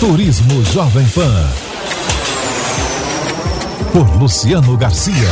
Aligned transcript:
Turismo 0.00 0.64
Jovem 0.66 1.04
Pan. 1.08 1.48
Por 3.92 4.16
Luciano 4.16 4.76
Garcia. 4.76 5.28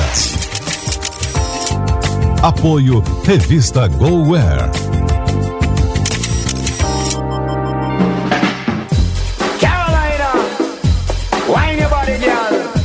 Apoio 2.43 3.01
Revista 3.25 3.87
GoWare. 3.87 4.69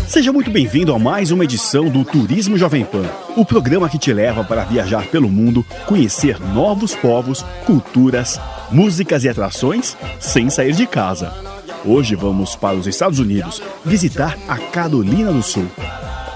Seja 0.08 0.32
muito 0.32 0.52
bem-vindo 0.52 0.94
a 0.94 1.00
mais 1.00 1.32
uma 1.32 1.46
edição 1.46 1.90
do 1.90 2.06
Turismo 2.06 2.60
Jovem 2.60 2.86
Pan, 2.86 3.10
o 3.36 3.44
programa 3.44 3.90
que 3.90 3.98
te 3.98 4.14
leva 4.14 4.44
para 4.44 4.66
viajar 4.66 5.08
pelo 5.08 5.28
mundo, 5.28 5.66
conhecer 5.88 6.40
novos 6.40 6.94
povos, 6.94 7.44
culturas, 7.66 8.40
músicas 8.70 9.24
e 9.24 9.30
atrações 9.30 9.98
sem 10.20 10.48
sair 10.48 10.74
de 10.74 10.86
casa. 10.86 11.51
Hoje 11.84 12.16
vamos 12.16 12.56
para 12.56 12.76
os 12.76 12.86
Estados 12.86 13.18
Unidos 13.18 13.62
visitar 13.84 14.38
a 14.48 14.56
Carolina 14.58 15.32
do 15.32 15.42
Sul. 15.42 15.68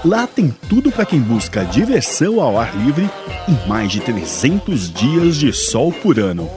Lá 0.04 0.26
tem 0.26 0.52
tudo 0.68 0.90
para 0.90 1.06
quem 1.06 1.20
busca 1.20 1.64
diversão 1.64 2.40
ao 2.40 2.58
ar 2.58 2.76
livre 2.76 3.08
e 3.46 3.68
mais 3.68 3.92
de 3.92 4.00
300 4.00 4.92
dias 4.92 5.36
de 5.36 5.52
sol 5.52 5.92
por 5.92 6.18
ano. 6.18 6.50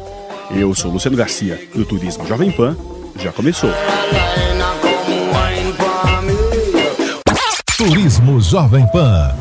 Eu 0.49 0.73
sou 0.73 0.91
Luciano 0.91 1.15
Garcia 1.15 1.69
e 1.75 1.79
o 1.79 1.85
Turismo 1.85 2.25
Jovem 2.25 2.51
Pan 2.51 2.75
já 3.19 3.31
começou. 3.31 3.69
Turismo 7.77 8.41
Jovem 8.41 8.87
Pan. 8.87 9.35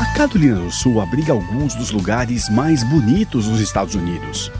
A 0.00 0.14
Carolina 0.16 0.56
do 0.56 0.70
Sul 0.70 1.02
abriga 1.02 1.34
alguns 1.34 1.74
dos 1.74 1.90
lugares 1.90 2.48
mais 2.48 2.82
bonitos 2.82 3.46
dos 3.46 3.60
Estados 3.60 3.94
Unidos. 3.94 4.50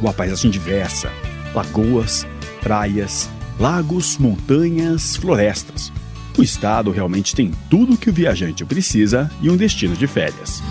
Uma 0.00 0.12
paisagem 0.12 0.50
diversa, 0.50 1.10
lagoas, 1.54 2.26
praias, 2.60 3.30
lagos, 3.58 4.18
montanhas, 4.18 5.16
florestas. 5.16 5.90
O 6.36 6.42
estado 6.42 6.90
realmente 6.90 7.34
tem 7.34 7.50
tudo 7.70 7.94
o 7.94 7.96
que 7.96 8.10
o 8.10 8.12
viajante 8.12 8.64
precisa 8.64 9.30
e 9.40 9.48
um 9.48 9.56
destino 9.56 9.96
de 9.96 10.06
férias. 10.06 10.62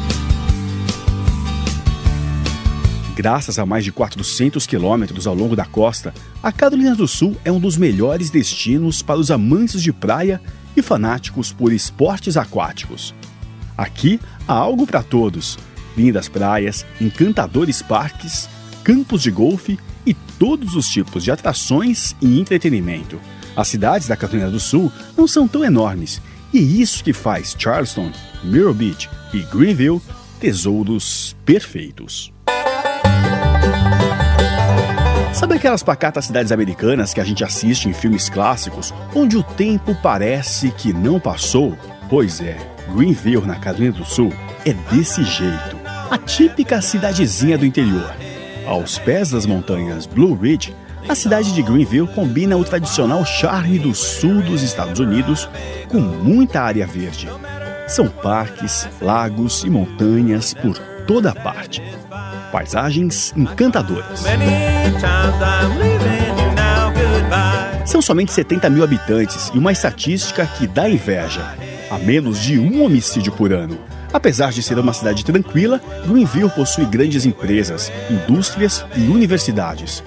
Graças 3.16 3.58
a 3.58 3.66
mais 3.66 3.84
de 3.84 3.92
400 3.92 4.68
quilômetros 4.68 5.26
ao 5.26 5.34
longo 5.34 5.56
da 5.56 5.66
costa, 5.66 6.14
a 6.44 6.52
Carolina 6.52 6.94
do 6.94 7.08
Sul 7.08 7.36
é 7.44 7.52
um 7.52 7.60
dos 7.60 7.78
melhores 7.78 8.30
destinos 8.30 9.02
para 9.02 9.20
os 9.20 9.32
amantes 9.32 9.82
de 9.82 9.92
praia 9.92 10.40
e 10.76 10.82
fanáticos 10.82 11.52
por 11.52 11.72
esportes 11.74 12.38
aquáticos. 12.38 13.16
Aqui 13.78 14.20
há 14.48 14.54
algo 14.54 14.86
para 14.86 15.02
todos: 15.02 15.58
lindas 15.98 16.28
praias, 16.28 16.86
encantadores 17.00 17.82
parques, 17.82 18.50
campos 18.86 19.24
de 19.24 19.32
golfe 19.32 19.80
e 20.06 20.14
todos 20.14 20.76
os 20.76 20.88
tipos 20.88 21.24
de 21.24 21.32
atrações 21.32 22.16
e 22.22 22.40
entretenimento. 22.40 23.20
As 23.56 23.68
cidades 23.68 24.08
da 24.08 24.16
Carolina 24.16 24.52
do 24.52 24.60
Sul 24.60 24.92
não 25.18 25.28
são 25.28 25.48
tão 25.48 25.66
enormes, 25.66 26.22
e 26.54 26.82
isso 26.82 27.04
que 27.04 27.12
faz 27.12 27.56
Charleston, 27.58 28.12
Mirror 28.44 28.76
Beach 28.76 29.10
e 29.34 29.40
Greenville 29.40 30.00
tesouros 30.40 31.36
perfeitos. 31.44 32.32
Sabe 35.34 35.56
aquelas 35.56 35.82
pacatas 35.82 36.26
cidades 36.26 36.52
americanas 36.52 37.12
que 37.12 37.20
a 37.20 37.24
gente 37.26 37.44
assiste 37.44 37.90
em 37.90 37.94
filmes 37.94 38.30
clássicos, 38.30 38.94
onde 39.16 39.36
o 39.36 39.42
tempo 39.42 39.98
parece 40.02 40.70
que 40.70 40.94
não 40.94 41.20
passou? 41.20 41.76
Pois 42.08 42.40
é, 42.40 42.56
Greenville, 42.94 43.48
na 43.48 43.56
Carolina 43.56 43.94
do 43.94 44.06
Sul, 44.06 44.32
é 44.64 44.74
desse 44.94 45.24
jeito. 45.24 45.76
A 46.12 46.20
típica 46.20 46.82
cidadezinha 46.84 47.58
do 47.58 47.66
interior. 47.66 48.25
Aos 48.66 48.98
pés 48.98 49.32
das 49.32 49.46
montanhas 49.46 50.06
Blue 50.06 50.36
Ridge, 50.36 50.76
a 51.08 51.16
cidade 51.16 51.54
de 51.54 51.62
Greenville 51.62 52.08
combina 52.08 52.58
o 52.58 52.64
tradicional 52.64 53.24
charme 53.26 53.78
do 53.78 53.94
sul 53.94 54.42
dos 54.42 54.64
Estados 54.64 55.00
Unidos 55.00 55.48
com 55.88 56.00
muita 56.00 56.62
área 56.62 56.88
verde. 56.88 57.28
São 57.88 58.08
parques, 58.08 58.88
lagos 59.02 59.64
e 59.64 59.70
montanhas 59.70 60.54
por 60.54 60.78
toda 61.06 61.34
parte 61.34 61.82
paisagens 62.56 63.34
encantadoras. 63.36 64.24
São 67.86 68.02
somente 68.02 68.32
70 68.32 68.70
mil 68.70 68.82
habitantes 68.82 69.52
e 69.54 69.58
uma 69.58 69.74
estatística 69.74 70.46
que 70.46 70.66
dá 70.66 70.90
inveja. 70.90 71.54
Há 71.92 71.98
menos 71.98 72.42
de 72.42 72.58
um 72.58 72.86
homicídio 72.86 73.34
por 73.34 73.52
ano. 73.52 73.78
Apesar 74.16 74.54
de 74.54 74.64
ser 74.64 74.80
uma 74.80 74.94
cidade 74.94 75.26
tranquila, 75.26 75.82
Greenville 76.08 76.50
possui 76.50 76.86
grandes 76.86 77.26
empresas, 77.26 77.92
indústrias 78.10 78.86
e 78.96 79.02
universidades. 79.10 80.02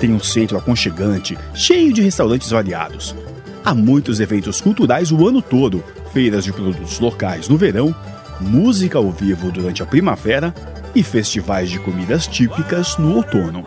Tem 0.00 0.10
um 0.10 0.18
centro 0.18 0.56
aconchegante, 0.56 1.36
cheio 1.52 1.92
de 1.92 2.00
restaurantes 2.00 2.48
variados. 2.48 3.14
Há 3.62 3.74
muitos 3.74 4.20
eventos 4.20 4.58
culturais 4.58 5.12
o 5.12 5.28
ano 5.28 5.42
todo, 5.42 5.84
feiras 6.14 6.44
de 6.44 6.52
produtos 6.52 6.98
locais 6.98 7.46
no 7.46 7.58
verão, 7.58 7.94
música 8.40 8.96
ao 8.96 9.12
vivo 9.12 9.52
durante 9.52 9.82
a 9.82 9.86
primavera 9.86 10.54
e 10.94 11.02
festivais 11.02 11.68
de 11.68 11.78
comidas 11.78 12.26
típicas 12.26 12.96
no 12.96 13.16
outono. 13.16 13.64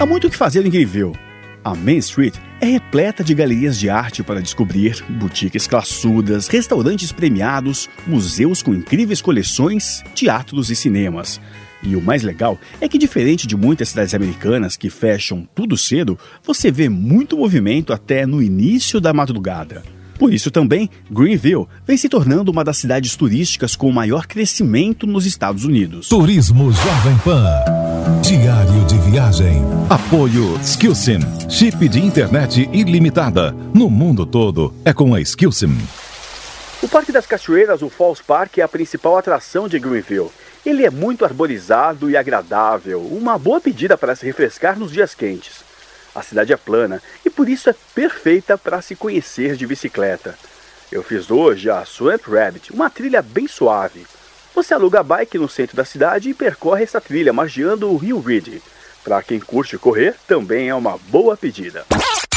Há 0.00 0.04
muito 0.04 0.26
o 0.26 0.30
que 0.30 0.36
fazer 0.36 0.66
em 0.66 0.70
Greenville. 0.70 1.29
A 1.62 1.74
Main 1.74 1.98
Street 1.98 2.34
é 2.58 2.66
repleta 2.66 3.22
de 3.22 3.34
galerias 3.34 3.78
de 3.78 3.90
arte 3.90 4.22
para 4.22 4.40
descobrir, 4.40 5.04
boutiques 5.08 5.66
classudas, 5.66 6.48
restaurantes 6.48 7.12
premiados, 7.12 7.88
museus 8.06 8.62
com 8.62 8.74
incríveis 8.74 9.20
coleções, 9.20 10.02
teatros 10.14 10.70
e 10.70 10.76
cinemas. 10.76 11.38
E 11.82 11.94
o 11.96 12.00
mais 12.00 12.22
legal 12.22 12.58
é 12.80 12.88
que, 12.88 12.98
diferente 12.98 13.46
de 13.46 13.56
muitas 13.56 13.90
cidades 13.90 14.14
americanas 14.14 14.76
que 14.76 14.88
fecham 14.88 15.46
tudo 15.54 15.76
cedo, 15.76 16.18
você 16.42 16.70
vê 16.70 16.88
muito 16.88 17.36
movimento 17.36 17.92
até 17.92 18.24
no 18.24 18.42
início 18.42 19.00
da 19.00 19.12
madrugada. 19.12 19.82
Por 20.18 20.32
isso 20.34 20.50
também, 20.50 20.90
Greenville 21.10 21.66
vem 21.86 21.96
se 21.96 22.08
tornando 22.08 22.50
uma 22.50 22.62
das 22.62 22.76
cidades 22.76 23.16
turísticas 23.16 23.74
com 23.74 23.90
maior 23.90 24.26
crescimento 24.26 25.06
nos 25.06 25.24
Estados 25.24 25.64
Unidos. 25.64 26.08
Turismo 26.08 26.70
Jovem 26.70 27.16
Pan. 27.24 27.44
Diário 28.22 28.69
viagem. 29.10 29.60
Apoio 29.88 30.56
Skillsim. 30.62 31.18
Chip 31.48 31.88
de 31.88 31.98
internet 31.98 32.70
ilimitada. 32.72 33.50
No 33.74 33.90
mundo 33.90 34.24
todo 34.24 34.72
é 34.84 34.92
com 34.92 35.12
a 35.14 35.20
Skillsim. 35.20 35.76
O 36.80 36.88
Parque 36.88 37.10
das 37.10 37.26
Cachoeiras, 37.26 37.82
o 37.82 37.90
Falls 37.90 38.22
Park, 38.24 38.58
é 38.58 38.62
a 38.62 38.68
principal 38.68 39.18
atração 39.18 39.66
de 39.68 39.80
Greenville. 39.80 40.30
Ele 40.64 40.86
é 40.86 40.90
muito 40.90 41.24
arborizado 41.24 42.08
e 42.08 42.16
agradável, 42.16 43.00
uma 43.00 43.36
boa 43.36 43.60
pedida 43.60 43.98
para 43.98 44.14
se 44.14 44.24
refrescar 44.24 44.78
nos 44.78 44.92
dias 44.92 45.12
quentes. 45.12 45.64
A 46.14 46.22
cidade 46.22 46.52
é 46.52 46.56
plana 46.56 47.02
e 47.26 47.30
por 47.30 47.48
isso 47.48 47.68
é 47.68 47.74
perfeita 47.92 48.56
para 48.56 48.80
se 48.80 48.94
conhecer 48.94 49.56
de 49.56 49.66
bicicleta. 49.66 50.38
Eu 50.92 51.02
fiz 51.02 51.32
hoje 51.32 51.68
a 51.68 51.84
Swamp 51.84 52.28
Rabbit, 52.28 52.72
uma 52.72 52.88
trilha 52.88 53.22
bem 53.22 53.48
suave. 53.48 54.06
Você 54.54 54.72
aluga 54.72 55.00
a 55.00 55.02
bike 55.02 55.36
no 55.36 55.48
centro 55.48 55.76
da 55.76 55.84
cidade 55.84 56.30
e 56.30 56.34
percorre 56.34 56.84
essa 56.84 57.00
trilha 57.00 57.32
margeando 57.32 57.90
o 57.90 57.96
Rio 57.96 58.20
Reed. 58.20 58.60
Para 59.02 59.22
quem 59.22 59.40
curte 59.40 59.78
correr, 59.78 60.14
também 60.26 60.68
é 60.68 60.74
uma 60.74 60.98
boa 61.08 61.36
pedida. 61.36 61.84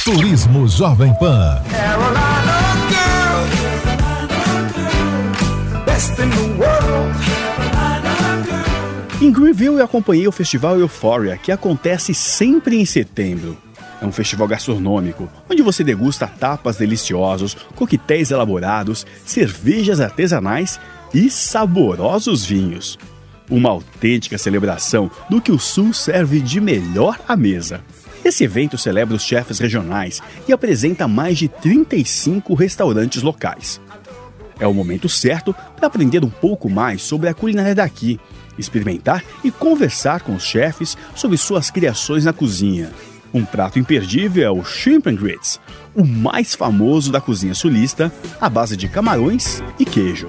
Turismo 0.04 0.68
Jovem 0.68 1.14
Pan. 1.16 1.62
Em 9.22 9.32
Greenville 9.32 9.80
eu 9.80 9.86
acompanhei 9.86 10.28
o 10.28 10.32
festival 10.32 10.80
Euphoria, 10.80 11.38
que 11.38 11.52
acontece 11.52 12.14
sempre 12.14 12.80
em 12.80 12.86
setembro. 12.86 13.58
É 14.02 14.06
um 14.06 14.12
festival 14.12 14.48
gastronômico, 14.48 15.30
onde 15.50 15.62
você 15.62 15.84
degusta 15.84 16.28
tapas 16.28 16.78
deliciosos, 16.78 17.56
coquetéis 17.76 18.32
elaborados, 18.32 19.06
cervejas 19.26 20.02
artesanais 20.02 20.80
e 21.14 21.30
saborosos 21.30 22.46
vinhos. 22.46 22.98
Uma 23.54 23.70
autêntica 23.70 24.36
celebração 24.36 25.12
do 25.30 25.40
que 25.40 25.52
o 25.52 25.60
Sul 25.60 25.94
serve 25.94 26.40
de 26.40 26.60
melhor 26.60 27.20
à 27.28 27.38
mesa. 27.38 27.82
Esse 28.26 28.44
evento 28.44 28.80
celebra 28.80 29.16
os 29.16 29.22
chefes 29.22 29.60
regionais 29.60 30.24
e 30.48 30.52
apresenta 30.52 31.08
mais 31.08 31.38
de 31.38 31.48
35 31.48 32.56
restaurantes 32.56 33.22
locais. 33.22 33.80
É 34.60 34.66
o 34.66 34.74
momento 34.74 35.08
certo 35.08 35.56
para 35.76 35.86
aprender 35.86 36.26
um 36.26 36.32
pouco 36.32 36.68
mais 36.68 37.04
sobre 37.04 37.30
a 37.30 37.34
culinária 37.36 37.76
daqui, 37.76 38.20
experimentar 38.58 39.24
e 39.44 39.52
conversar 39.52 40.22
com 40.22 40.34
os 40.34 40.44
chefes 40.44 40.98
sobre 41.14 41.38
suas 41.38 41.70
criações 41.70 42.26
na 42.26 42.34
cozinha. 42.34 42.90
Um 43.32 43.46
prato 43.46 43.78
imperdível 43.78 44.44
é 44.44 44.50
o 44.50 44.66
Shrimp 44.66 45.06
and 45.06 45.16
Grits, 45.16 45.60
o 45.94 46.04
mais 46.04 46.56
famoso 46.56 47.12
da 47.12 47.22
cozinha 47.22 47.54
sulista, 47.54 48.12
à 48.42 48.50
base 48.50 48.76
de 48.76 48.88
camarões 48.88 49.62
e 49.78 49.86
queijo. 49.86 50.26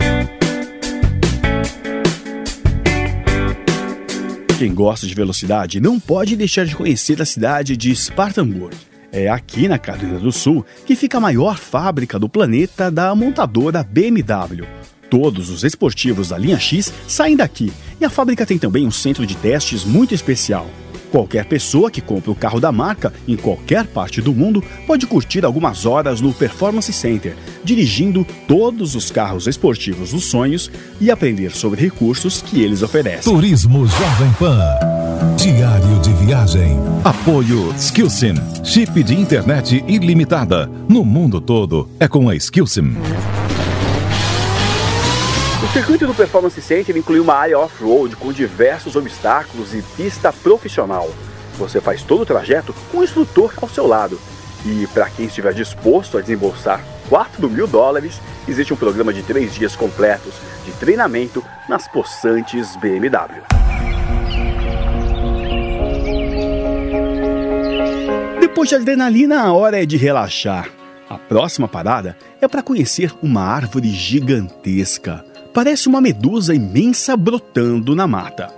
Quem 4.57 4.73
gosta 4.73 5.05
de 5.05 5.15
velocidade 5.15 5.81
não 5.81 5.99
pode 5.99 6.37
deixar 6.37 6.65
de 6.65 6.77
conhecer 6.77 7.21
a 7.21 7.25
cidade 7.25 7.77
de 7.77 7.95
Spartanburg. 7.95 8.77
É 9.11 9.29
aqui 9.29 9.67
na 9.67 9.79
Carolina 9.79 10.21
do 10.21 10.31
Sul 10.31 10.65
que 10.87 10.95
fica 10.95 11.19
a 11.19 11.21
maior 11.21 11.59
fábrica 11.59 12.21
do 12.21 12.29
planeta 12.29 12.89
da 12.89 13.13
montadora 13.17 13.83
BMW. 13.83 14.65
Todos 15.11 15.51
os 15.51 15.65
esportivos 15.65 16.29
da 16.29 16.39
linha 16.39 16.59
X 16.59 16.93
saem 17.09 17.37
daqui 17.37 17.73
e 18.01 18.05
a 18.05 18.11
fábrica 18.11 18.47
tem 18.47 18.57
também 18.57 18.87
um 18.87 18.93
centro 18.93 19.27
de 19.27 19.37
testes 19.37 19.85
muito 19.85 20.15
especial. 20.15 20.71
Qualquer 21.15 21.45
pessoa 21.45 21.93
que 21.93 22.01
compre 22.01 22.29
o 22.29 22.35
carro 22.35 22.59
da 22.59 22.73
marca 22.73 23.13
em 23.29 23.37
qualquer 23.37 23.87
parte 23.87 24.21
do 24.21 24.35
mundo 24.35 24.61
pode 24.85 25.07
curtir 25.07 25.45
algumas 25.45 25.87
horas 25.87 26.21
no 26.21 26.33
Performance 26.33 26.93
Center, 26.93 27.37
dirigindo 27.63 28.27
todos 28.49 28.97
os 28.97 29.13
carros 29.13 29.47
esportivos 29.47 30.11
dos 30.11 30.25
sonhos 30.25 30.69
e 31.01 31.13
aprender 31.13 31.53
sobre 31.53 31.81
recursos 31.81 32.43
que 32.43 32.61
eles 32.61 32.83
oferecem. 32.83 33.33
Turismo 33.33 33.87
Jovem 33.87 34.33
Pan. 34.41 34.61
Diário 35.37 36.01
de 36.01 36.13
viagem. 36.15 36.77
Apoio 37.05 37.73
Skillsim. 37.79 38.35
Chip 38.65 39.01
de 39.05 39.15
internet 39.15 39.85
ilimitada. 39.87 40.69
No 40.89 41.05
mundo 41.05 41.41
todo 41.41 41.89
é 42.01 42.09
com 42.09 42.29
a 42.29 42.35
Skillsim. 42.35 42.93
O 45.75 45.77
circuito 45.77 46.07
do 46.07 46.15
Performance 46.15 46.63
Center 46.63 46.97
inclui 46.97 47.19
uma 47.19 47.35
área 47.35 47.59
off-road 47.59 48.15
com 48.15 48.33
diversos 48.33 48.95
obstáculos 48.95 49.75
e 49.75 49.83
pista 49.97 50.33
profissional. 50.33 51.11
Você 51.59 51.81
faz 51.81 52.01
todo 52.05 52.23
o 52.23 52.25
trajeto 52.25 52.73
com 52.93 52.99
um 52.99 53.03
instrutor 53.03 53.53
ao 53.61 53.69
seu 53.69 53.85
lado. 53.85 54.17
E 54.65 54.87
para 54.95 55.11
quem 55.11 55.27
estiver 55.27 55.53
disposto 55.53 56.17
a 56.17 56.21
desembolsar 56.21 56.81
4 57.09 57.51
mil 57.51 57.67
dólares, 57.67 58.21
existe 58.47 58.73
um 58.73 58.77
programa 58.77 59.13
de 59.13 59.25
3 59.25 59.53
dias 59.53 59.75
completos 59.75 60.35
de 60.65 60.71
treinamento 60.75 61.45
nas 61.69 61.89
possantes 61.89 62.77
BMW. 62.77 63.43
Depois 68.39 68.69
de 68.69 68.77
adrenalina, 68.77 69.41
a 69.41 69.53
hora 69.53 69.83
é 69.83 69.85
de 69.85 69.97
relaxar. 69.97 70.71
A 71.11 71.19
próxima 71.19 71.67
parada 71.67 72.17
é 72.41 72.47
para 72.47 72.63
conhecer 72.63 73.13
uma 73.21 73.43
árvore 73.43 73.91
gigantesca 73.91 75.34
parece 75.55 75.89
uma 75.89 76.01
medusa 76.01 76.53
imensa 76.53 77.17
brotando 77.17 77.95
na 77.95 78.09
mata. 78.09 78.53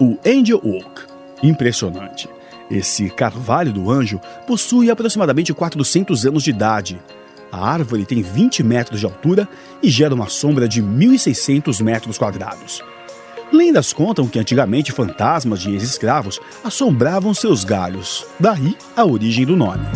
O 0.00 0.18
Angel 0.26 0.60
Oak. 0.62 1.02
Impressionante. 1.40 2.28
Esse 2.68 3.08
carvalho 3.08 3.72
do 3.72 3.90
anjo 3.90 4.20
possui 4.46 4.90
aproximadamente 4.90 5.54
400 5.54 6.26
anos 6.26 6.42
de 6.42 6.50
idade. 6.50 7.00
A 7.52 7.70
árvore 7.70 8.04
tem 8.04 8.22
20 8.22 8.62
metros 8.64 8.98
de 8.98 9.06
altura 9.06 9.48
e 9.82 9.88
gera 9.88 10.14
uma 10.14 10.28
sombra 10.28 10.66
de 10.66 10.82
1.600 10.82 11.80
metros 11.82 12.18
quadrados. 12.18 12.82
Lendas 13.52 13.92
contam 13.92 14.26
que 14.26 14.38
antigamente 14.38 14.90
fantasmas 14.90 15.60
de 15.60 15.70
ex-escravos 15.70 16.40
assombravam 16.64 17.34
seus 17.34 17.62
galhos, 17.62 18.26
daí 18.40 18.74
a 18.96 19.04
origem 19.04 19.44
do 19.44 19.54
nome. 19.54 19.86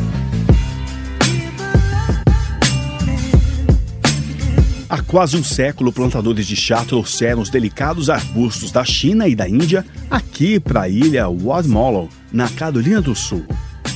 Há 4.89 5.03
quase 5.03 5.37
um 5.37 5.43
século, 5.43 5.93
plantadores 5.93 6.47
de 6.47 6.55
chá 6.55 6.85
trouxeram 6.85 7.43
os 7.43 7.51
delicados 7.51 8.09
arbustos 8.09 8.71
da 8.71 8.85
China 8.85 9.27
e 9.27 9.35
da 9.35 9.49
Índia 9.49 9.85
aqui 10.09 10.61
para 10.61 10.83
a 10.83 10.89
ilha 10.89 11.29
Wadmolo, 11.29 12.09
na 12.33 12.49
Carolina 12.49 13.01
do 13.01 13.13
Sul. 13.13 13.45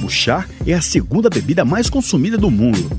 O 0.03 0.09
chá 0.09 0.47
é 0.67 0.75
a 0.75 0.81
segunda 0.81 1.31
bebida 1.31 1.65
mais 1.65 1.89
consumida 1.89 2.37
do 2.37 2.51
mundo. 2.51 2.91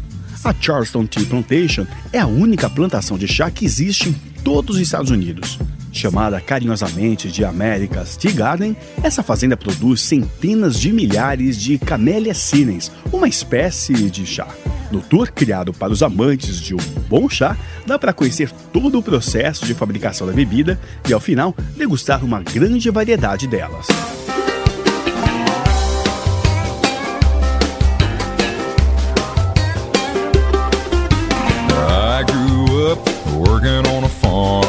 A 0.42 0.54
Charleston 0.58 1.06
Tea 1.06 1.26
Plantation 1.26 1.86
é 2.14 2.20
a 2.20 2.28
única 2.28 2.70
plantação 2.70 3.18
de 3.18 3.28
chá 3.28 3.52
que 3.52 3.66
existe 3.66 4.08
em 4.08 4.14
todos 4.42 4.78
os 4.78 4.82
Estados 4.82 5.12
Unidos. 5.12 5.60
Chamada 5.92 6.40
carinhosamente 6.40 7.30
de 7.30 7.44
America's 7.44 8.16
Tea 8.16 8.32
Garden, 8.32 8.78
essa 9.04 9.22
fazenda 9.22 9.58
produz 9.58 10.00
centenas 10.02 10.80
de 10.80 10.94
milhares 10.94 11.58
de 11.58 11.78
Camellia 11.78 12.34
sinens, 12.34 12.90
uma 13.12 13.28
espécie 13.28 14.10
de 14.10 14.26
chá. 14.26 14.48
No 14.92 15.00
tour 15.02 15.32
criado 15.32 15.72
para 15.72 15.94
os 15.94 16.04
amantes 16.04 16.60
de 16.60 16.76
um 16.76 16.80
bom 17.08 17.30
chá, 17.30 17.56
dá 17.88 17.98
para 17.98 18.12
conhecer 18.12 18.52
todo 18.74 19.00
o 19.00 19.04
processo 19.04 19.66
de 19.66 19.74
fabricação 19.74 20.28
da 20.28 20.34
bebida 20.34 20.78
e, 21.08 21.14
ao 21.14 21.20
final, 21.20 21.56
degustar 21.78 22.24
uma 22.26 22.42
grande 22.42 22.90
variedade 22.90 23.48
delas. 23.48 23.88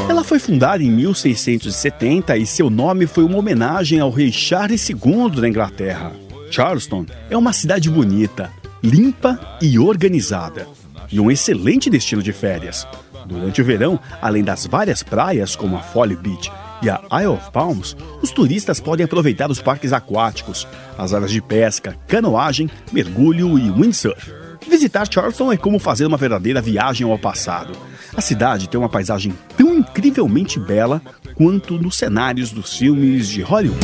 Ela 0.08 0.22
foi 0.22 0.38
fundada 0.38 0.84
em 0.84 0.90
1670 0.90 2.36
e 2.36 2.46
seu 2.46 2.70
nome 2.70 3.08
foi 3.08 3.24
uma 3.24 3.38
homenagem 3.38 3.98
ao 3.98 4.10
rei 4.10 4.30
Charles 4.30 4.88
II 4.88 5.30
da 5.40 5.48
Inglaterra. 5.48 6.12
Charleston 6.48 7.06
é 7.28 7.36
uma 7.36 7.52
cidade 7.52 7.90
bonita, 7.90 8.50
limpa 8.82 9.38
e 9.60 9.78
organizada, 9.78 10.66
e 11.10 11.20
um 11.20 11.30
excelente 11.30 11.88
destino 11.88 12.22
de 12.22 12.32
férias. 12.32 12.86
Durante 13.26 13.62
o 13.62 13.64
verão, 13.64 14.00
além 14.20 14.42
das 14.42 14.66
várias 14.66 15.02
praias 15.02 15.54
como 15.54 15.76
a 15.76 15.80
Folly 15.80 16.16
Beach 16.16 16.50
e 16.82 16.90
a 16.90 17.00
Isle 17.20 17.28
of 17.34 17.50
Palms, 17.52 17.96
os 18.20 18.32
turistas 18.32 18.80
podem 18.80 19.04
aproveitar 19.04 19.50
os 19.50 19.62
parques 19.62 19.92
aquáticos, 19.92 20.66
as 20.98 21.14
áreas 21.14 21.30
de 21.30 21.40
pesca, 21.40 21.96
canoagem, 22.08 22.68
mergulho 22.92 23.58
e 23.58 23.70
windsurf. 23.70 24.32
Visitar 24.68 25.06
Charleston 25.10 25.52
é 25.52 25.56
como 25.56 25.78
fazer 25.78 26.06
uma 26.06 26.16
verdadeira 26.16 26.60
viagem 26.60 27.08
ao 27.08 27.18
passado. 27.18 27.72
A 28.16 28.20
cidade 28.20 28.68
tem 28.68 28.78
uma 28.78 28.88
paisagem 28.88 29.32
tão 29.56 29.74
incrivelmente 29.74 30.58
bela 30.58 31.00
quanto 31.34 31.78
nos 31.78 31.96
cenários 31.96 32.50
dos 32.50 32.76
filmes 32.76 33.28
de 33.28 33.42
Hollywood. 33.42 33.80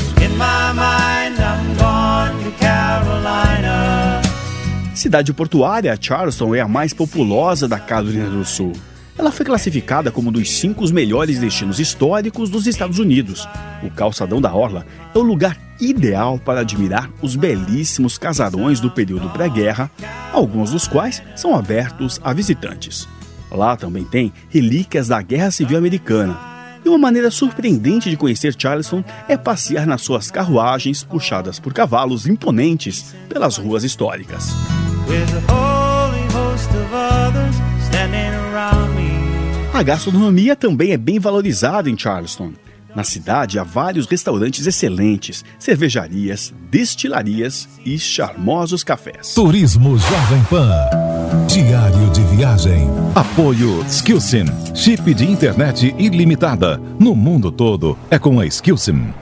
Cidade 4.99 5.33
portuária, 5.33 5.97
Charleston 5.99 6.57
é 6.57 6.61
a 6.61 6.67
mais 6.67 6.93
populosa 6.93 7.69
da 7.69 7.79
Carolina 7.79 8.29
do 8.29 8.45
Sul. 8.45 8.73
Ela 9.17 9.31
foi 9.31 9.47
classificada 9.47 10.11
como 10.11 10.29
um 10.29 10.33
dos 10.33 10.51
cinco 10.51 10.85
melhores 10.93 11.39
destinos 11.39 11.79
históricos 11.79 12.51
dos 12.51 12.67
Estados 12.67 12.99
Unidos. 12.99 13.49
O 13.81 13.93
calçadão 13.93 14.41
da 14.41 14.53
Orla 14.53 14.85
é 15.15 15.17
o 15.17 15.23
lugar 15.23 15.57
ideal 15.81 16.37
para 16.37 16.63
admirar 16.63 17.09
os 17.23 17.37
belíssimos 17.37 18.19
casarões 18.19 18.81
do 18.81 18.91
período 18.91 19.31
pré-guerra, 19.31 19.89
alguns 20.33 20.73
dos 20.73 20.89
quais 20.89 21.23
são 21.37 21.55
abertos 21.55 22.21
a 22.25 22.33
visitantes. 22.33 23.07
Lá 23.53 23.77
também 23.77 24.05
tem 24.05 24.33
relíquias 24.51 25.07
da 25.07 25.23
Guerra 25.23 25.53
Civil 25.53 25.79
Americana. 25.79 26.37
E 26.85 26.89
uma 26.89 26.99
maneira 26.99 27.31
surpreendente 27.31 28.11
de 28.11 28.17
conhecer 28.17 28.53
Charleston 28.59 29.05
é 29.29 29.37
passear 29.37 29.87
nas 29.87 30.03
suas 30.03 30.29
carruagens 30.29 31.05
puxadas 31.05 31.61
por 31.61 31.73
cavalos 31.73 32.27
imponentes 32.27 33.15
pelas 33.29 33.59
ruas 33.59 33.85
históricas. 33.85 34.53
A 39.79 39.83
gastronomia 39.85 40.57
também 40.57 40.91
é 40.91 40.97
bem 40.97 41.21
valorizada 41.21 41.89
em 41.89 41.97
Charleston. 41.97 42.53
Na 42.97 43.05
cidade 43.05 43.61
há 43.61 43.63
vários 43.63 44.09
restaurantes 44.09 44.67
excelentes, 44.67 45.45
cervejarias, 45.57 46.53
destilarias 46.69 47.69
e 47.85 47.97
charmosos 47.97 48.83
cafés. 48.83 49.35
Turismo 49.35 49.97
Jovem 49.97 50.43
Pan. 50.51 50.69
Diário 51.47 52.11
de 52.11 52.23
viagem. 52.35 52.89
Apoio 53.15 53.85
Skillsim. 53.87 54.47
Chip 54.75 55.15
de 55.15 55.31
internet 55.31 55.95
ilimitada. 55.97 56.79
No 56.99 57.15
mundo 57.15 57.53
todo 57.53 57.97
é 58.11 58.19
com 58.19 58.41
a 58.41 58.47
Skillsim. 58.47 59.15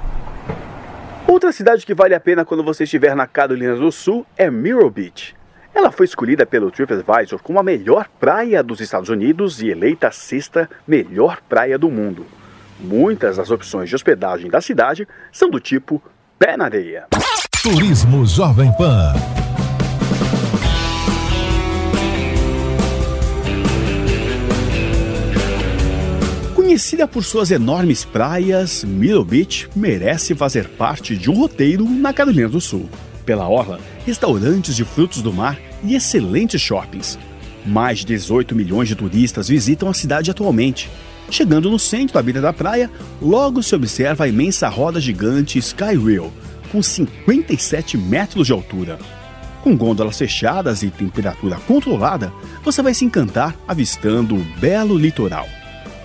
Outra 1.29 1.53
cidade 1.53 1.85
que 1.85 1.95
vale 1.95 2.15
a 2.15 2.21
pena 2.21 2.47
quando 2.47 2.65
você 2.65 2.85
estiver 2.85 3.15
na 3.15 3.27
Carolina 3.27 3.77
do 3.77 3.93
Sul 3.93 4.25
é 4.39 4.51
Mirror 4.51 4.91
Beach. 4.91 5.35
Ela 5.77 5.93
foi 5.93 6.07
escolhida 6.07 6.47
pelo 6.47 6.71
TripAdvisor 6.71 7.39
como 7.43 7.61
a 7.61 7.63
melhor 7.63 8.09
praia 8.19 8.63
dos 8.63 8.81
Estados 8.81 9.11
Unidos 9.11 9.61
e 9.61 9.69
eleita 9.69 10.09
a 10.09 10.11
sexta 10.11 10.71
melhor 10.89 11.43
praia 11.47 11.79
do 11.79 11.91
mundo. 11.91 12.25
Muitas 12.81 13.37
das 13.37 13.51
opções 13.51 13.91
de 13.91 13.95
hospedagem 13.95 14.51
da 14.51 14.63
cidade 14.63 15.07
são 15.31 15.51
do 15.51 15.61
tipo 15.61 16.03
pé 16.39 16.57
na 16.57 16.65
areia. 16.65 17.07
Turismo 17.63 18.25
Jovem 18.25 18.73
Pan. 18.79 19.13
Conhecida 26.55 27.07
por 27.07 27.23
suas 27.23 27.51
enormes 27.51 28.03
praias, 28.03 28.83
Middle 28.83 29.27
Beach 29.27 29.69
merece 29.77 30.35
fazer 30.35 30.71
parte 30.71 31.15
de 31.15 31.31
um 31.31 31.35
roteiro 31.35 31.85
na 31.85 32.15
Carolina 32.15 32.49
do 32.49 32.63
Sul. 32.63 32.89
Pela 33.27 33.47
orla, 33.47 33.79
restaurantes 34.07 34.77
de 34.77 34.85
frutos 34.85 35.21
do 35.21 35.33
mar 35.33 35.59
e 35.83 35.97
excelentes 35.97 36.63
shoppings. 36.63 37.19
Mais 37.67 37.99
de 37.99 38.07
18 38.07 38.55
milhões 38.55 38.87
de 38.87 38.95
turistas 38.95 39.49
visitam 39.49 39.89
a 39.89 39.95
cidade 39.95 40.31
atualmente. 40.31 40.89
Chegando 41.29 41.69
no 41.69 41.79
centro, 41.79 42.17
à 42.17 42.23
beira 42.23 42.41
da 42.41 42.53
praia, 42.53 42.89
logo 43.21 43.65
se 43.65 43.75
observa 43.75 44.25
a 44.25 44.29
imensa 44.29 44.69
roda 44.69 45.01
gigante 45.01 45.59
Sky 45.59 45.97
Rail, 45.97 46.33
com 46.71 46.81
57 46.81 47.99
metros 47.99 48.47
de 48.47 48.53
altura. 48.53 48.97
Com 49.65 49.77
gôndolas 49.77 50.17
fechadas 50.17 50.85
e 50.85 50.91
temperatura 50.91 51.57
controlada, 51.67 52.33
você 52.63 52.81
vai 52.81 52.95
se 52.95 53.05
encantar 53.05 53.57
avistando 53.67 54.37
o 54.37 54.47
belo 54.61 54.97
litoral. 54.97 55.49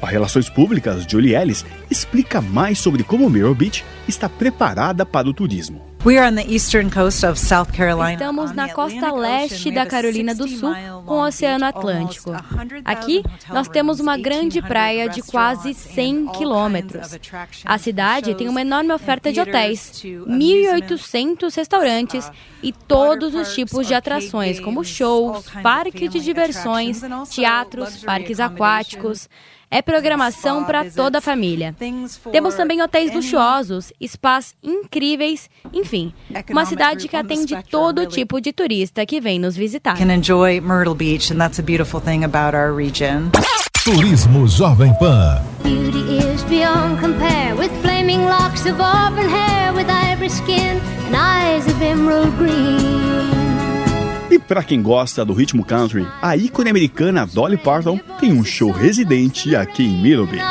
A 0.02 0.08
Relações 0.08 0.50
Públicas, 0.50 1.06
Julie 1.08 1.36
Ellis, 1.36 1.64
explica 1.88 2.42
mais 2.42 2.80
sobre 2.80 3.04
como 3.04 3.30
Mirror 3.30 3.54
Beach 3.54 3.86
está 4.08 4.28
preparada 4.28 5.06
para 5.06 5.30
o 5.30 5.34
turismo. 5.34 5.91
Estamos 8.14 8.52
na 8.54 8.70
costa 8.70 9.12
leste 9.12 9.70
da 9.70 9.86
Carolina 9.86 10.34
do 10.34 10.48
Sul, 10.48 10.74
com 11.06 11.14
o 11.14 11.28
Oceano 11.28 11.64
Atlântico. 11.64 12.32
Aqui, 12.84 13.24
nós 13.50 13.68
temos 13.68 14.00
uma 14.00 14.18
grande 14.18 14.64
praia 14.64 15.08
de 15.08 15.22
quase 15.22 15.76
100 15.76 16.30
quilômetros. 16.30 17.20
A 17.64 17.78
cidade 17.78 18.34
tem 18.34 18.50
uma 18.50 18.62
enorme 18.62 18.92
oferta 18.92 19.32
de 19.32 19.40
hotéis, 19.40 20.02
1.800 20.04 21.56
restaurantes 21.56 22.32
e 22.64 22.74
todos 22.74 23.36
os 23.36 23.54
tipos 23.54 23.86
de 23.86 23.94
atrações, 23.94 24.60
como 24.60 24.84
shows, 24.84 25.46
parques 25.62 26.10
de 26.10 26.20
diversões, 26.20 27.00
teatros, 27.30 28.04
parques 28.04 28.40
aquáticos. 28.40 29.30
É 29.74 29.82
programação 29.82 30.66
para 30.66 30.92
toda 30.92 31.20
a 31.20 31.22
família. 31.22 31.74
Temos 32.30 32.56
também 32.56 32.82
hotéis 32.82 33.14
luxuosos, 33.16 33.94
spas 34.06 34.54
incríveis, 34.62 35.50
enfim, 35.72 36.14
uma 36.50 36.66
cidade 36.66 37.08
que 37.08 37.16
atende 37.16 37.58
todo 37.70 38.06
tipo 38.06 38.42
de 38.42 38.52
turista 38.52 39.06
que 39.06 39.22
vem 39.22 39.40
nos 39.40 39.56
visitar. 39.56 39.96
Turismo 43.84 44.48
Jovem 44.48 44.94
Pan. 45.00 45.42
Beauty 45.64 46.18
is 46.18 46.44
beyond 46.44 47.00
compare 47.00 47.56
with 47.56 47.72
flaming 47.82 48.26
locks 48.26 48.68
of 48.68 48.80
auburn 48.80 49.28
hair, 49.28 49.74
with 49.74 49.90
ivory 49.90 50.30
skin 50.30 50.80
and 51.08 51.16
eyes 51.16 51.66
of 51.66 51.82
emerald 51.82 52.38
green. 52.38 52.71
Para 54.52 54.64
quem 54.64 54.82
gosta 54.82 55.24
do 55.24 55.32
ritmo 55.32 55.64
country, 55.64 56.06
a 56.22 56.36
ícone 56.36 56.70
americana 56.70 57.26
Dolly 57.26 57.56
Parton 57.56 57.98
tem 58.20 58.34
um 58.34 58.44
show 58.44 58.70
residente 58.70 59.56
aqui 59.56 59.82
em 59.82 60.02
Middle 60.02 60.28
Beach. 60.28 60.44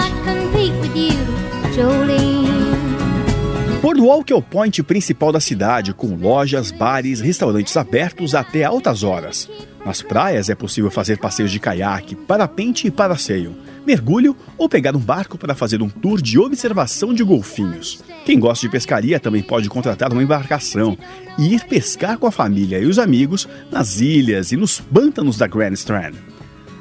Boardwalk 3.82 4.32
é 4.32 4.34
o 4.34 4.40
point 4.40 4.82
principal 4.82 5.30
da 5.30 5.38
cidade, 5.38 5.92
com 5.92 6.14
lojas, 6.14 6.70
bares, 6.70 7.20
restaurantes 7.20 7.76
abertos 7.76 8.34
até 8.34 8.64
altas 8.64 9.02
horas. 9.02 9.50
Nas 9.84 10.00
praias 10.00 10.48
é 10.48 10.54
possível 10.54 10.90
fazer 10.90 11.18
passeios 11.18 11.50
de 11.50 11.60
caiaque, 11.60 12.16
parapente 12.16 12.86
e 12.86 12.90
paraceio, 12.90 13.54
mergulho 13.86 14.36
ou 14.56 14.68
pegar 14.68 14.94
um 14.94 15.00
barco 15.00 15.38
para 15.38 15.54
fazer 15.54 15.82
um 15.82 15.88
tour 15.88 16.20
de 16.20 16.38
observação 16.38 17.12
de 17.14 17.24
golfinhos. 17.24 18.02
Quem 18.24 18.38
gosta 18.38 18.66
de 18.66 18.72
pescaria 18.72 19.18
também 19.18 19.42
pode 19.42 19.68
contratar 19.68 20.12
uma 20.12 20.22
embarcação 20.22 20.96
e 21.38 21.54
ir 21.54 21.64
pescar 21.64 22.18
com 22.18 22.26
a 22.26 22.32
família 22.32 22.78
e 22.78 22.86
os 22.86 22.98
amigos 22.98 23.48
nas 23.70 24.00
ilhas 24.00 24.52
e 24.52 24.56
nos 24.56 24.80
pântanos 24.80 25.36
da 25.36 25.46
Grand 25.46 25.72
Strand. 25.72 26.14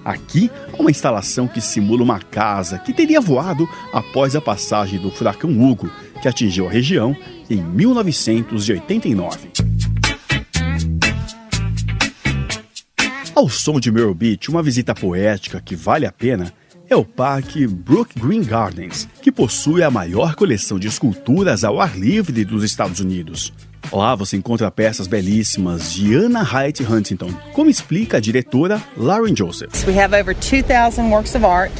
Aqui 0.04 0.50
há 0.74 0.82
uma 0.82 0.92
instalação 0.92 1.48
que 1.48 1.62
simula 1.62 2.04
uma 2.04 2.20
casa 2.20 2.80
que 2.80 2.94
teria 2.94 3.22
voado 3.22 3.68
após 3.94 4.36
a 4.36 4.42
passagem 4.42 5.00
do 5.00 5.12
furacão 5.12 5.50
Hugo, 5.52 5.92
que 6.22 6.28
atingiu 6.28 6.68
a 6.68 6.72
região 6.72 7.16
em 7.50 7.62
1989. 7.62 9.50
Ao 13.36 13.48
som 13.48 13.80
de 13.80 13.92
Mirror 13.92 14.14
Beach, 14.14 14.50
uma 14.50 14.62
visita 14.62 14.94
poética 14.94 15.62
que 15.62 15.74
vale 15.76 16.06
a 16.06 16.12
pena 16.12 16.54
é 16.90 16.96
o 16.96 17.06
Parque 17.06 17.68
Brook 17.68 18.20
Green 18.20 18.42
Gardens, 18.42 19.08
que 19.22 19.32
possui 19.32 19.84
a 19.84 19.92
maior 19.92 20.34
coleção 20.34 20.80
de 20.80 20.88
esculturas 20.88 21.64
ao 21.64 21.80
ar 21.80 21.96
livre 21.96 22.44
dos 22.44 22.64
Estados 22.64 23.00
Unidos. 23.00 23.54
Lá 23.94 24.16
você 24.16 24.38
encontra 24.38 24.72
peças 24.72 25.08
belíssimas 25.08 25.94
de 25.94 26.16
Anna 26.16 26.42
Height 26.42 26.84
Huntington, 26.84 27.32
como 27.54 27.70
explica 27.70 28.18
a 28.18 28.20
diretora 28.20 28.82
Lauren 28.98 29.36
Joseph. 29.36 29.86
We 29.88 30.00
have 30.00 30.16
over 30.20 30.34
2,000 30.34 31.12
works 31.12 31.36
of 31.36 31.46
art 31.46 31.72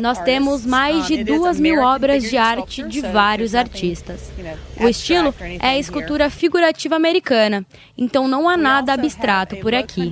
nós 0.00 0.18
temos 0.20 0.64
mais 0.64 1.06
de 1.06 1.22
duas 1.22 1.60
mil 1.60 1.80
obras 1.82 2.22
de 2.22 2.38
arte 2.38 2.82
de 2.84 3.02
vários 3.02 3.54
artistas. 3.54 4.32
O 4.80 4.88
estilo 4.88 5.34
é 5.60 5.68
a 5.68 5.78
escultura 5.78 6.30
figurativa 6.30 6.96
americana, 6.96 7.66
então 7.98 8.26
não 8.26 8.48
há 8.48 8.56
nada 8.56 8.94
abstrato 8.94 9.56
por 9.56 9.74
aqui. 9.74 10.10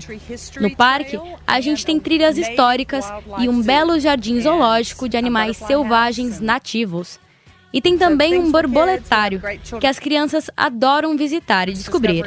No 0.60 0.76
parque, 0.76 1.18
a 1.46 1.58
gente 1.60 1.86
tem 1.86 1.98
trilhas 1.98 2.36
históricas 2.36 3.10
e 3.38 3.48
um 3.48 3.62
belo 3.62 3.98
jardim 3.98 4.38
zoológico 4.40 5.08
de 5.08 5.16
animais 5.16 5.56
selvagens 5.56 6.38
nativos. 6.38 7.18
E 7.72 7.80
tem 7.80 7.96
também 7.96 8.38
um 8.38 8.52
borboletário, 8.52 9.40
que 9.80 9.86
as 9.86 9.98
crianças 9.98 10.50
adoram 10.54 11.16
visitar 11.16 11.70
e 11.70 11.72
descobrir. 11.72 12.24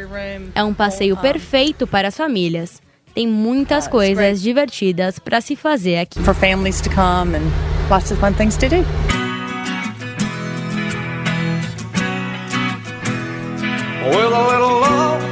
É 0.56 0.64
um 0.64 0.74
passeio 0.74 1.16
perfeito 1.16 1.86
para 1.86 2.08
as 2.08 2.18
famílias. 2.18 2.82
Tem 3.16 3.26
muitas 3.26 3.88
coisas 3.88 4.42
divertidas 4.42 5.20
para 5.20 5.40
se 5.40 5.56
fazer 5.56 6.00
aqui. 6.00 6.20
For 6.20 6.36
families 6.36 6.82
to 6.82 6.90
come 6.90 7.38
and 7.38 7.50
lots 7.90 8.12
of 8.12 8.20
fun 8.20 8.34
things 8.34 8.58
to 8.58 8.68
do. 8.68 8.76
With 14.06 14.34
a 14.34 14.48
little 14.52 14.82
love 14.82 15.24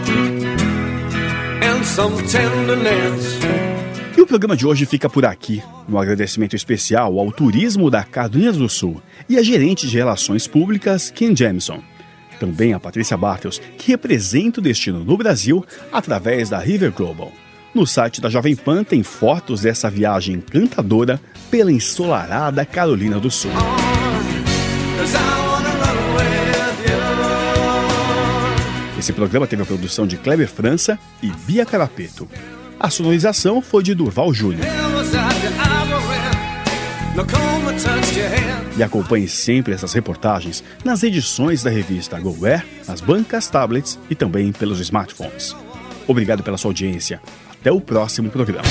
and 1.62 1.84
some 1.84 2.16
tenderness. 2.24 3.40
E 4.16 4.22
o 4.22 4.26
programa 4.26 4.56
de 4.56 4.66
hoje 4.66 4.86
fica 4.86 5.10
por 5.10 5.26
aqui, 5.26 5.62
no 5.86 5.98
agradecimento 5.98 6.56
especial 6.56 7.20
ao 7.20 7.34
Turismo 7.34 7.92
da 7.92 8.06
Carolina 8.06 8.54
do 8.54 8.70
Sul 8.70 9.02
e 9.28 9.38
a 9.38 9.44
gerente 9.44 9.90
de 9.90 9.98
Relações 9.98 10.48
Públicas, 10.48 11.12
Ken 11.12 11.36
Jameson. 11.36 11.84
Também 12.40 12.74
a 12.74 12.80
Patrícia 12.80 13.18
Bartels, 13.18 13.60
que 13.78 13.92
representa 13.92 14.62
o 14.62 14.64
destino 14.64 15.04
no 15.04 15.18
Brasil 15.18 15.66
através 15.92 16.50
da 16.50 16.60
River 16.60 16.94
Global. 16.94 17.43
No 17.74 17.88
site 17.88 18.22
da 18.22 18.30
Jovem 18.30 18.56
Pan 18.56 18.84
tem 18.84 19.02
fotos 19.02 19.62
dessa 19.62 19.90
viagem 19.90 20.36
encantadora 20.36 21.20
pela 21.50 21.72
ensolarada 21.72 22.64
Carolina 22.66 23.20
do 23.20 23.32
Sul. 23.32 23.50
Esse 28.98 29.12
programa 29.12 29.48
teve 29.48 29.64
a 29.64 29.66
produção 29.66 30.06
de 30.06 30.18
Kleber 30.18 30.48
França 30.48 31.00
e 31.22 31.32
Bia 31.48 31.66
Carapeto. 31.66 32.30
A 32.80 32.92
sonorização 32.92 33.60
foi 33.60 33.82
de 33.82 33.96
Durval 33.96 34.32
Júnior. 34.32 34.68
E 38.78 38.84
acompanhe 38.84 39.28
sempre 39.28 39.74
essas 39.74 39.94
reportagens 39.94 40.64
nas 40.86 41.02
edições 41.02 41.64
da 41.64 41.72
revista 41.72 42.20
GoWare, 42.20 42.64
nas 42.88 43.02
bancas, 43.02 43.48
tablets 43.48 43.98
e 44.12 44.16
também 44.16 44.52
pelos 44.52 44.80
smartphones. 44.80 45.56
Obrigado 46.08 46.44
pela 46.44 46.58
sua 46.58 46.70
audiência. 46.70 47.20
Até 47.64 47.72
o 47.72 47.80
próximo 47.80 48.30
programa. 48.30 48.68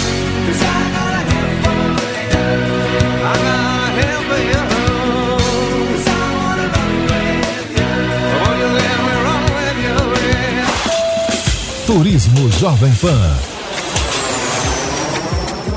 Turismo 11.87 12.51
Jovem 12.51 12.93
Pan. 12.97 13.37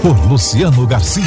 Por 0.01 0.27
Luciano 0.27 0.85
Garcia. 0.85 1.23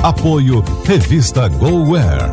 Apoio 0.00 0.62
Revista 0.86 1.48
GoWare. 1.48 2.30